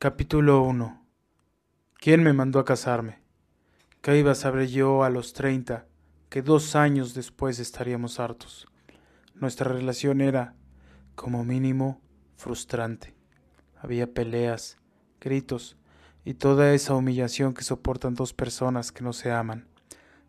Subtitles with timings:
[0.00, 1.04] Capítulo 1
[1.96, 3.18] ¿Quién me mandó a casarme?
[4.00, 5.86] ¿Qué iba a saber yo a los treinta
[6.28, 8.68] que dos años después estaríamos hartos?
[9.34, 10.54] Nuestra relación era,
[11.16, 12.00] como mínimo,
[12.36, 13.16] frustrante.
[13.76, 14.78] Había peleas,
[15.20, 15.76] gritos
[16.24, 19.66] y toda esa humillación que soportan dos personas que no se aman,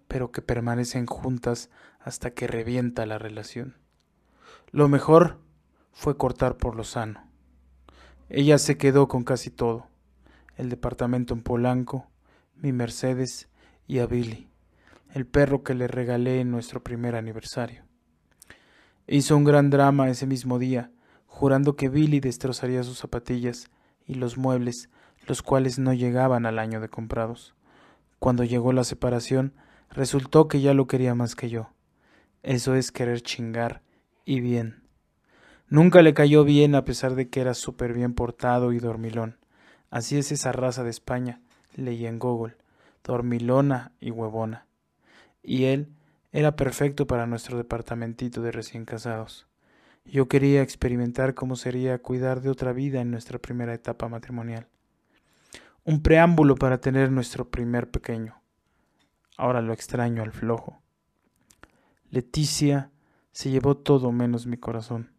[0.07, 3.77] pero que permanecen juntas hasta que revienta la relación.
[4.71, 5.37] Lo mejor
[5.91, 7.28] fue cortar por lo sano.
[8.29, 9.87] Ella se quedó con casi todo,
[10.55, 12.05] el departamento en Polanco,
[12.55, 13.49] mi Mercedes
[13.87, 14.47] y a Billy,
[15.15, 17.85] el perro que le regalé en nuestro primer aniversario.
[19.07, 20.91] Hizo un gran drama ese mismo día,
[21.25, 23.71] jurando que Billy destrozaría sus zapatillas
[24.05, 24.89] y los muebles,
[25.25, 27.55] los cuales no llegaban al año de comprados.
[28.19, 29.55] Cuando llegó la separación,
[29.89, 31.71] resultó que ya lo quería más que yo.
[32.43, 33.81] Eso es querer chingar
[34.23, 34.83] y bien.
[35.71, 39.37] Nunca le cayó bien a pesar de que era súper bien portado y dormilón.
[39.91, 41.41] Así es esa raza de España,
[41.75, 42.55] leí en Google,
[43.03, 44.65] dormilona y huevona.
[45.43, 45.93] Y él
[46.31, 49.45] era perfecto para nuestro departamentito de recién casados.
[50.05, 54.67] Yo quería experimentar cómo sería cuidar de otra vida en nuestra primera etapa matrimonial.
[55.83, 58.41] Un preámbulo para tener nuestro primer pequeño.
[59.37, 60.81] Ahora lo extraño al flojo.
[62.09, 62.89] Leticia
[63.31, 65.18] se llevó todo menos mi corazón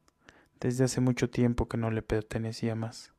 [0.61, 3.12] desde hace mucho tiempo que no le pertenecía más.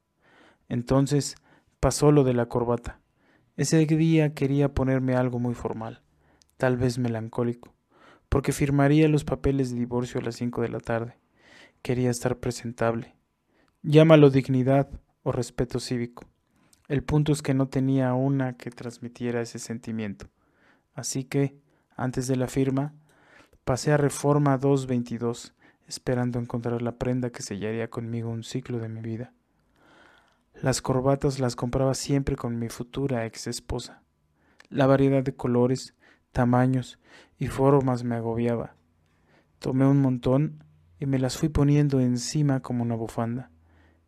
[0.70, 1.36] Entonces
[1.80, 3.00] pasó lo de la corbata.
[3.58, 6.02] Ese día quería ponerme algo muy formal,
[6.58, 7.74] tal vez melancólico,
[8.30, 11.18] porque firmaría los papeles de divorcio a las cinco de la tarde.
[11.82, 13.16] Quería estar presentable.
[13.82, 14.90] Llámalo dignidad
[15.24, 16.26] o respeto cívico.
[16.88, 20.28] El punto es que no tenía una que transmitiera ese sentimiento.
[20.94, 21.58] Así que,
[21.96, 22.94] antes de la firma,
[23.64, 25.56] pasé a Reforma 222
[25.88, 29.34] esperando encontrar la prenda que sellaría conmigo un ciclo de mi vida.
[30.54, 34.04] Las corbatas las compraba siempre con mi futura ex esposa.
[34.70, 35.96] La variedad de colores,
[36.32, 37.00] tamaños
[37.38, 38.76] y formas me agobiaba.
[39.60, 40.64] Tomé un montón
[41.00, 43.50] y me las fui poniendo encima como una bufanda,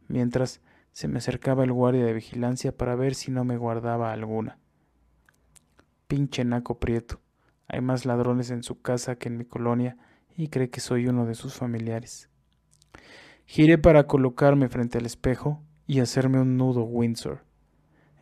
[0.07, 0.61] mientras
[0.91, 4.59] se me acercaba el guardia de vigilancia para ver si no me guardaba alguna.
[6.07, 7.19] Pinche naco prieto.
[7.67, 9.97] Hay más ladrones en su casa que en mi colonia
[10.35, 12.29] y cree que soy uno de sus familiares.
[13.45, 17.43] Giré para colocarme frente al espejo y hacerme un nudo Windsor,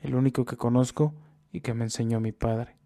[0.02, 1.14] el único que conozco
[1.52, 2.78] y que me enseñó mi padre.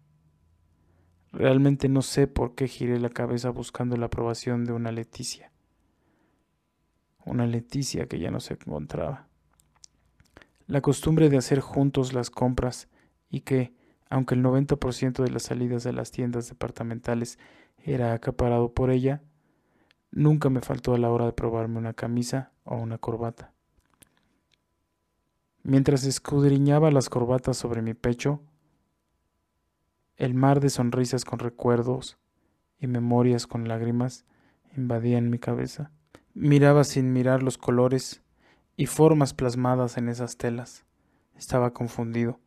[1.32, 5.52] Realmente no sé por qué giré la cabeza buscando la aprobación de una Leticia.
[7.24, 9.28] Una Leticia que ya no se encontraba.
[10.66, 12.88] La costumbre de hacer juntos las compras
[13.28, 13.74] y que,
[14.08, 17.38] aunque el 90% de las salidas de las tiendas departamentales
[17.86, 19.22] era acaparado por ella,
[20.10, 23.52] nunca me faltó a la hora de probarme una camisa o una corbata.
[25.62, 28.42] Mientras escudriñaba las corbatas sobre mi pecho,
[30.16, 32.18] el mar de sonrisas con recuerdos
[32.80, 34.24] y memorias con lágrimas
[34.76, 35.92] invadían mi cabeza.
[36.34, 38.22] Miraba sin mirar los colores
[38.76, 40.84] y formas plasmadas en esas telas.
[41.36, 42.40] Estaba confundido.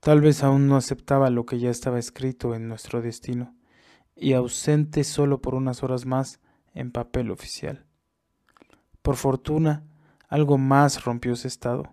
[0.00, 3.54] Tal vez aún no aceptaba lo que ya estaba escrito en nuestro destino
[4.16, 6.40] y ausente solo por unas horas más
[6.74, 7.84] en papel oficial.
[9.02, 9.84] Por fortuna,
[10.28, 11.92] algo más rompió ese estado.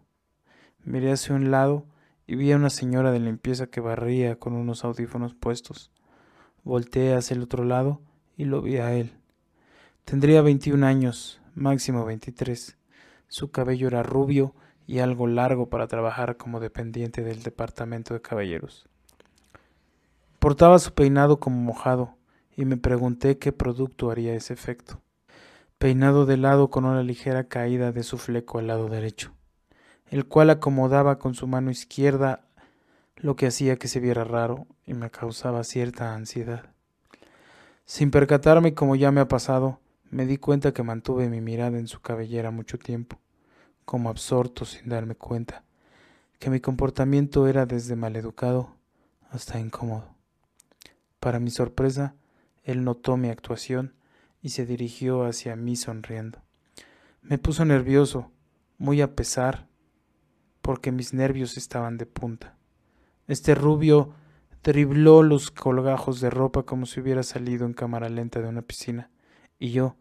[0.84, 1.86] Miré hacia un lado
[2.28, 5.92] y vi a una señora de limpieza que barría con unos audífonos puestos.
[6.64, 8.02] Volteé hacia el otro lado
[8.38, 9.14] y lo vi a él.
[10.06, 12.78] Tendría veintiún años, máximo veintitrés.
[13.28, 14.56] Su cabello era rubio
[14.88, 18.88] y algo largo para trabajar como dependiente del departamento de caballeros.
[20.40, 22.16] Portaba su peinado como mojado,
[22.56, 25.02] y me pregunté qué producto haría ese efecto.
[25.78, 29.34] Peinado de lado con una ligera caída de su fleco al lado derecho,
[30.08, 32.46] el cual acomodaba con su mano izquierda,
[33.18, 36.70] lo que hacía que se viera raro y me causaba cierta ansiedad.
[37.84, 41.88] Sin percatarme como ya me ha pasado, me di cuenta que mantuve mi mirada en
[41.88, 43.20] su cabellera mucho tiempo,
[43.84, 45.64] como absorto sin darme cuenta,
[46.40, 48.74] que mi comportamiento era desde maleducado
[49.32, 50.19] hasta incómodo.
[51.20, 52.16] Para mi sorpresa,
[52.64, 53.96] él notó mi actuación
[54.42, 56.42] y se dirigió hacia mí sonriendo.
[57.22, 58.32] Me puso nervioso,
[58.78, 59.68] muy a pesar,
[60.62, 62.58] porque mis nervios estaban de punta.
[63.28, 64.14] Este rubio
[64.64, 69.10] dribló los colgajos de ropa como si hubiera salido en cámara lenta de una piscina,
[69.58, 69.96] y yo,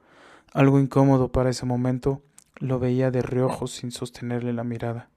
[0.53, 2.23] algo incómodo para ese momento,
[2.57, 5.11] lo veía de reojos sin sostenerle la mirada.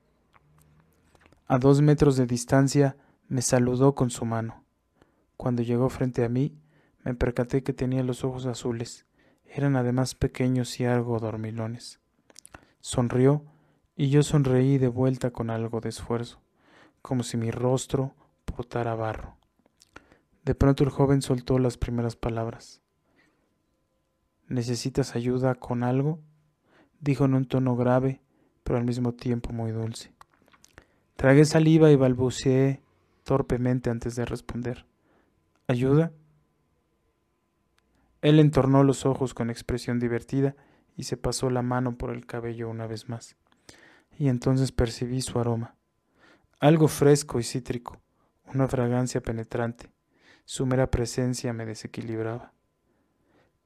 [1.47, 2.97] A dos metros de distancia
[3.27, 4.60] me saludó con su mano.
[5.41, 6.55] Cuando llegó frente a mí,
[7.03, 9.07] me percaté que tenía los ojos azules.
[9.47, 11.99] Eran además pequeños y algo dormilones.
[12.79, 13.43] Sonrió
[13.95, 16.43] Y yo sonreí de vuelta con algo de esfuerzo,
[17.01, 18.13] como si mi rostro
[18.45, 19.35] portara barro.
[20.45, 22.83] De pronto el joven soltó las primeras palabras.
[24.47, 26.19] ¿Necesitas ayuda con algo?
[26.99, 28.21] dijo en un tono grave,
[28.63, 30.13] pero al mismo tiempo muy dulce.
[31.15, 32.83] Tragué saliva y balbuceé
[33.23, 34.85] torpemente antes de responder.
[35.71, 36.12] ¿Ayuda?
[38.21, 40.53] Él entornó los ojos con expresión divertida
[40.97, 43.38] y se pasó la mano por el cabello una vez más.
[44.18, 45.77] Y entonces percibí su aroma.
[46.59, 48.01] Algo fresco y cítrico,
[48.53, 49.94] una fragancia penetrante.
[50.44, 52.51] Su mera presencia me desequilibraba.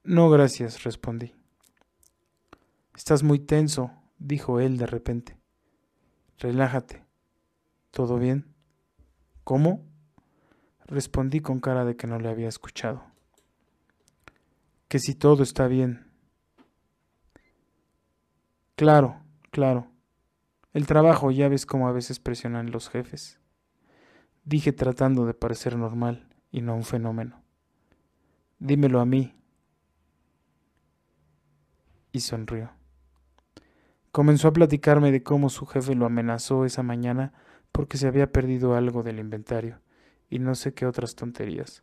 [0.04, 1.34] No, gracias, respondí.
[2.94, 5.36] Estás muy tenso, dijo él de repente.
[6.38, 7.04] Relájate.
[7.90, 8.54] ¿Todo bien?
[9.42, 9.84] ¿Cómo?
[10.88, 13.02] Respondí con cara de que no le había escuchado.
[14.86, 16.06] Que si todo está bien.
[18.76, 19.88] Claro, claro.
[20.72, 23.40] El trabajo, ya ves cómo a veces presionan los jefes.
[24.44, 27.42] Dije tratando de parecer normal y no un fenómeno.
[28.60, 29.34] Dímelo a mí.
[32.12, 32.70] Y sonrió.
[34.12, 37.32] Comenzó a platicarme de cómo su jefe lo amenazó esa mañana
[37.72, 39.80] porque se había perdido algo del inventario
[40.28, 41.82] y no sé qué otras tonterías.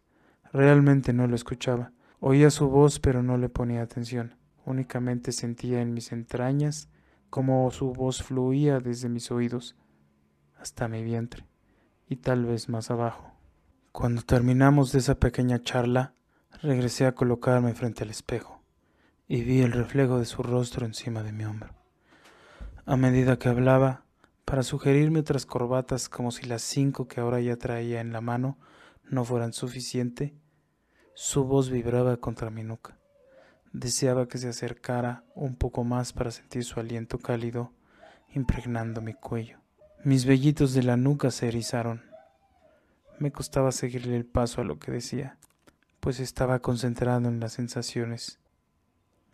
[0.51, 1.92] Realmente no lo escuchaba.
[2.19, 4.36] Oía su voz pero no le ponía atención.
[4.66, 6.90] Únicamente sentía en mis entrañas
[7.30, 9.75] cómo su voz fluía desde mis oídos
[10.57, 11.45] hasta mi vientre
[12.07, 13.31] y tal vez más abajo.
[13.92, 16.13] Cuando terminamos de esa pequeña charla,
[16.62, 18.63] regresé a colocarme frente al espejo
[19.28, 21.74] y vi el reflejo de su rostro encima de mi hombro.
[22.86, 24.06] A medida que hablaba,
[24.45, 28.57] para sugerirme otras corbatas como si las cinco que ahora ya traía en la mano
[29.10, 30.34] no fueran suficiente,
[31.13, 32.98] su voz vibraba contra mi nuca.
[33.72, 37.72] Deseaba que se acercara un poco más para sentir su aliento cálido
[38.34, 39.60] impregnando mi cuello.
[40.04, 42.13] Mis vellitos de la nuca se erizaron
[43.19, 45.38] me costaba seguirle el paso a lo que decía,
[46.00, 48.39] pues estaba concentrado en las sensaciones,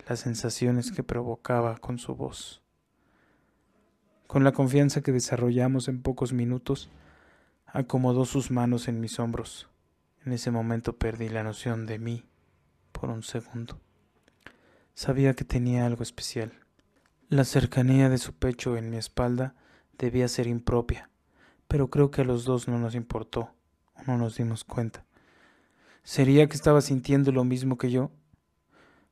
[0.06, 2.62] las sensaciones que provocaba con su voz.
[4.30, 6.88] Con la confianza que desarrollamos en pocos minutos,
[7.66, 9.66] acomodó sus manos en mis hombros.
[10.24, 12.22] En ese momento perdí la noción de mí
[12.92, 13.80] por un segundo.
[14.94, 16.52] Sabía que tenía algo especial.
[17.28, 19.56] La cercanía de su pecho en mi espalda
[19.98, 21.10] debía ser impropia,
[21.66, 23.50] pero creo que a los dos no nos importó
[24.06, 25.04] no nos dimos cuenta.
[26.04, 28.12] ¿Sería que estaba sintiendo lo mismo que yo?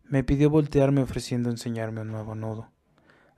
[0.04, 2.70] Me pidió voltearme ofreciendo enseñarme un nuevo nudo.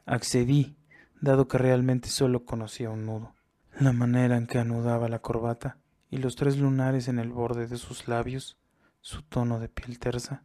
[0.05, 0.77] Accedí,
[1.21, 3.35] dado que realmente solo conocía un nudo.
[3.79, 5.79] La manera en que anudaba la corbata
[6.11, 8.59] y los tres lunares en el borde de sus labios,
[9.01, 10.45] su tono de piel tersa,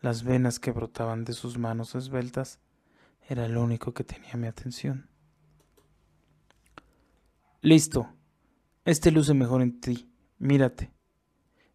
[0.00, 2.60] las venas que brotaban de sus manos esbeltas,
[3.28, 5.10] era lo único que tenía mi atención.
[7.60, 8.08] Listo.
[8.84, 10.08] Este luce mejor en ti,
[10.38, 10.92] Mírate.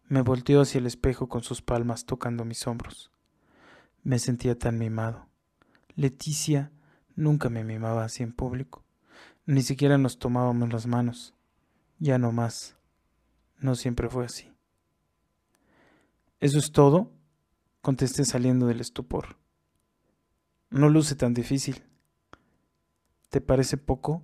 [0.08, 3.10] Me volteó hacia el espejo con sus palmas tocando mis hombros.
[4.02, 5.28] Me sentía tan mimado.
[5.94, 6.72] Leticia
[7.16, 8.84] nunca me mimaba así en público.
[9.46, 11.34] Ni siquiera nos tomábamos las manos.
[11.98, 12.76] Ya no más.
[13.58, 14.52] No siempre fue así.
[16.40, 17.10] ¿Eso es todo?
[17.80, 19.36] contesté saliendo del estupor.
[20.70, 21.84] No luce tan difícil.
[23.28, 24.22] ¿Te parece poco?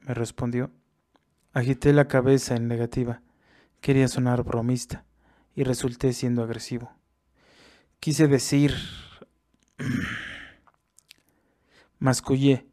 [0.00, 0.72] me respondió.
[1.52, 3.22] Agité la cabeza en negativa.
[3.80, 5.04] Quería sonar bromista
[5.54, 6.92] y resulté siendo agresivo.
[8.00, 8.74] Quise decir...
[12.02, 12.66] Mascullé,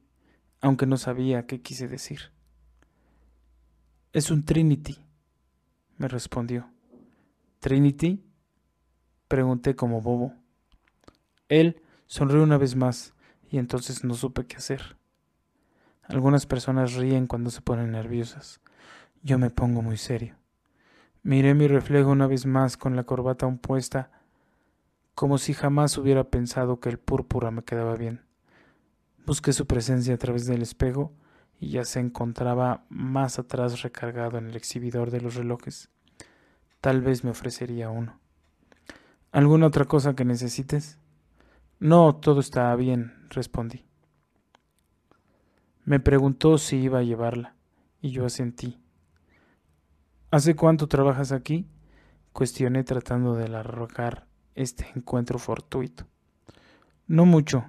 [0.60, 2.32] aunque no sabía qué quise decir.
[4.12, 4.98] Es un Trinity,
[6.00, 6.72] me respondió.
[7.60, 8.26] ¿Trinity?
[9.28, 10.34] Pregunté como bobo.
[11.48, 13.14] Él sonrió una vez más
[13.52, 14.98] y entonces no supe qué hacer.
[16.02, 18.62] Algunas personas ríen cuando se ponen nerviosas.
[19.22, 20.38] Yo me pongo muy serio.
[21.22, 24.10] Miré mi reflejo una vez más con la corbata aún puesta,
[25.14, 28.28] como si jamás hubiera pensado que el púrpura me quedaba bien.
[29.26, 31.14] Busqué su presencia a través del espejo
[31.60, 35.90] y ya se encontraba más atrás recargado en el exhibidor de los relojes.
[36.82, 38.20] Tal vez me ofrecería uno.
[39.32, 40.98] ¿Alguna otra cosa que necesites?
[41.80, 43.86] No, todo está bien, respondí.
[45.86, 47.56] Me preguntó si iba a llevarla,
[48.02, 48.80] y yo asentí.
[50.32, 51.68] ¿Hace cuánto trabajas aquí?
[52.34, 56.06] Cuestioné tratando de arrojar este encuentro fortuito.
[57.08, 57.66] No mucho.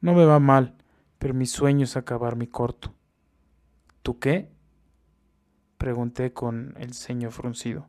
[0.00, 0.76] No me va mal,
[1.18, 2.94] pero mi sueño es acabar mi corto.
[4.02, 4.50] ¿Tú qué?
[5.76, 7.86] Pregunté con el ceño fruncido.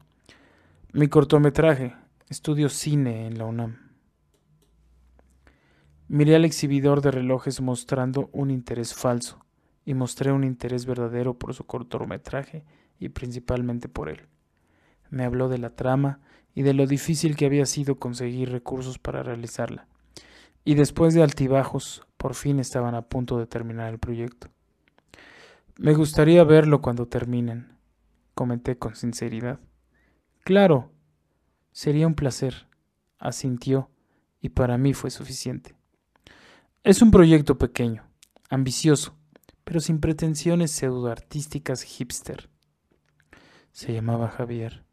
[0.91, 1.95] Mi cortometraje.
[2.27, 3.91] Estudio cine en la UNAM.
[6.07, 9.45] Miré al exhibidor de relojes mostrando un interés falso.
[9.83, 12.63] y mostré un interés verdadero por su cortometraje
[12.99, 14.27] y principalmente por él.
[15.09, 16.19] Me habló de la trama
[16.53, 19.87] y de lo difícil que había sido conseguir recursos para realizarla.
[20.63, 24.49] Y después de altibajos, por fin estaban a punto de terminar el proyecto.
[25.77, 27.77] Me gustaría verlo cuando terminen,
[28.35, 29.59] comenté con sinceridad.
[30.43, 30.91] Claro,
[31.71, 32.67] sería un placer,
[33.17, 33.89] asintió,
[34.39, 35.75] y para mí fue suficiente.
[36.83, 38.03] Es un proyecto pequeño,
[38.49, 39.15] ambicioso,
[39.63, 42.49] pero sin pretensiones pseudoartísticas hipster.
[43.71, 44.83] Se llamaba Javier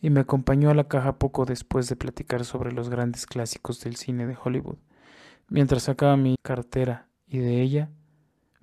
[0.00, 3.96] y me acompañó a la caja poco después de platicar sobre los grandes clásicos del
[3.96, 4.78] cine de Hollywood,
[5.48, 7.90] mientras sacaba mi cartera y de ella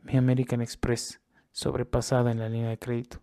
[0.02, 1.22] mi American Express,
[1.52, 3.22] sobrepasada en la línea de crédito.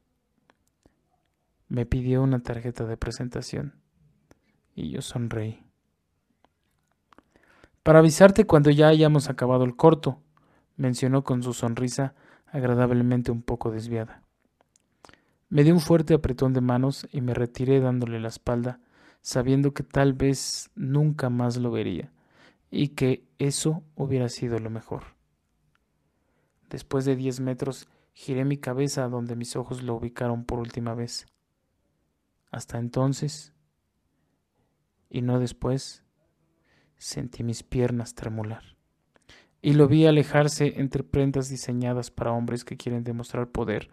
[1.68, 3.74] Me pidió una tarjeta de presentación
[4.74, 5.62] y yo sonreí.
[7.82, 10.20] Para avisarte cuando ya hayamos acabado el corto,
[10.76, 12.14] mencionó con su sonrisa
[12.46, 14.22] agradablemente un poco desviada.
[15.48, 18.80] Me di un fuerte apretón de manos y me retiré dándole la espalda,
[19.20, 22.12] sabiendo que tal vez nunca más lo vería,
[22.70, 25.16] y que eso hubiera sido lo mejor.
[26.68, 31.26] Después de diez metros giré mi cabeza donde mis ojos lo ubicaron por última vez.
[32.50, 33.52] Hasta entonces,
[35.08, 36.04] y no después,
[36.96, 38.76] sentí mis piernas tremular.
[39.62, 43.90] Y lo vi alejarse entre prendas diseñadas para hombres que quieren demostrar poder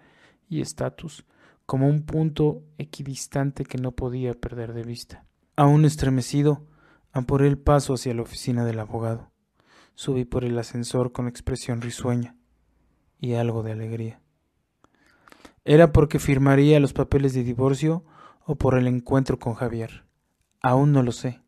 [0.50, 1.26] y estatus
[1.66, 5.26] como un punto equidistante que no podía perder de vista.
[5.56, 6.66] Aún estremecido,
[7.12, 9.32] apuré el paso hacia la oficina del abogado.
[9.96, 12.36] Subí por el ascensor con expresión risueña
[13.20, 14.22] y algo de alegría.
[15.66, 18.06] ¿Era porque firmaría los papeles de divorcio
[18.46, 20.06] o por el encuentro con Javier?
[20.62, 21.42] Aún no lo sé.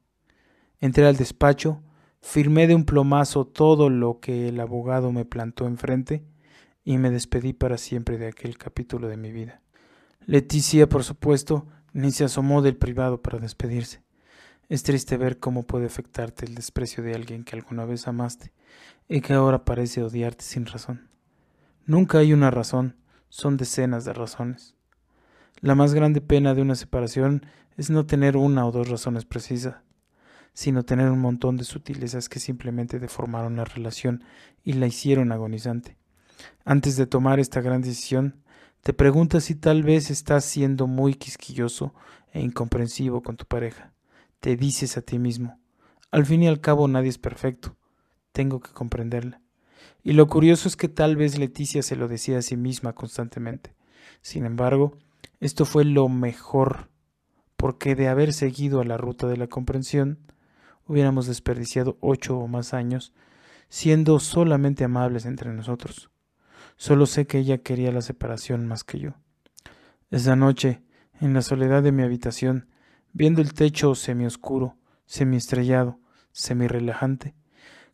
[0.80, 1.82] Entré al despacho,
[2.22, 6.26] firmé de un plomazo todo lo que el abogado me plantó enfrente
[6.84, 9.62] y me despedí para siempre de aquel capítulo de mi vida.
[10.26, 14.02] Leticia, por supuesto, ni se asomó del privado para despedirse.
[14.70, 18.54] Es triste ver cómo puede afectarte el desprecio de alguien que alguna vez amaste
[19.08, 21.10] y que ahora parece odiarte sin razón.
[21.88, 22.96] Nunca hay una razón,
[23.30, 24.76] son decenas de razones.
[25.60, 27.48] La más grande pena de una separación
[27.78, 29.78] es no tener una o dos razones precisas,
[30.54, 34.24] sino tener un montón de sutilezas que simplemente deformaron la relación
[34.64, 35.98] y la hicieron agonizante.
[36.64, 38.44] Antes de tomar esta gran decisión,
[38.84, 41.96] te preguntas si tal vez estás siendo muy quisquilloso
[42.34, 43.94] e incomprensivo con tu pareja.
[44.40, 45.60] Te dices a ti mismo,
[46.12, 47.76] al fin y al cabo nadie es perfecto,
[48.32, 49.42] tengo que comprenderla.
[50.04, 53.76] Y lo curioso es que tal vez Leticia se lo decía a sí misma constantemente.
[54.22, 54.98] Sin embargo,
[55.40, 56.90] esto fue lo mejor,
[57.58, 60.20] porque de haber seguido a la ruta de la comprensión,
[60.86, 63.14] hubiéramos desperdiciado ocho o más años
[63.70, 66.10] siendo solamente amables entre nosotros.
[66.76, 69.14] Solo sé que ella quería la separación más que yo.
[70.12, 70.82] Esa noche,
[71.22, 72.69] en la soledad de mi habitación,
[73.14, 74.76] viendo el techo semioscuro,
[75.06, 76.00] semiestrellado,
[76.32, 77.36] semirrelajante,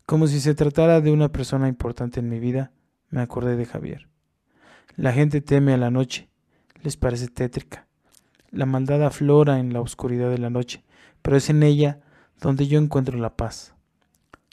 [0.06, 2.70] como si se tratara de una persona importante en mi vida,
[3.10, 4.08] me acordé de Javier.
[4.94, 6.28] La gente teme a la noche,
[6.82, 7.86] les parece tétrica.
[8.50, 10.84] La maldad aflora en la oscuridad de la noche,
[11.22, 12.00] pero es en ella
[12.40, 13.74] donde yo encuentro la paz.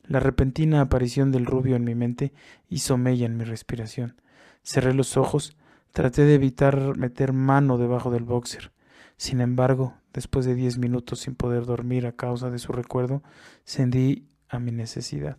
[0.06, 2.34] La repentina aparición del rubio en mi mente
[2.68, 4.20] hizo mella en mi respiración.
[4.64, 5.56] Cerré los ojos,
[5.92, 8.72] traté de evitar meter mano debajo del boxer.
[9.18, 13.24] Sin embargo, después de diez minutos sin poder dormir a causa de su recuerdo,
[13.66, 15.38] cedí a mi necesidad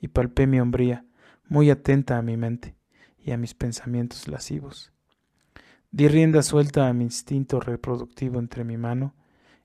[0.00, 1.04] y palpé mi hombría,
[1.48, 2.76] muy atenta a mi mente
[3.18, 4.92] y a mis pensamientos lascivos.
[5.90, 9.14] Di rienda suelta a mi instinto reproductivo entre mi mano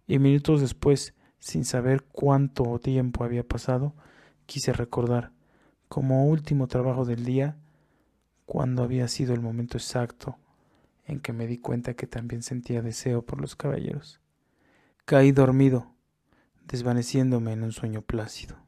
[0.08, 3.94] y minutos después, sin saber cuánto tiempo había pasado,
[4.46, 5.32] quise recordar,
[5.90, 7.58] como último trabajo del día,
[8.46, 10.38] cuando había sido el momento exacto
[11.06, 14.23] en que me di cuenta que también sentía deseo por los caballeros.
[15.06, 15.94] Caí dormido,
[16.64, 18.63] desvaneciéndome en un sueño plácido.